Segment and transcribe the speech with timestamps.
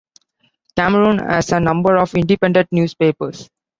[0.75, 3.47] Cameroon has a number of independent newspapers.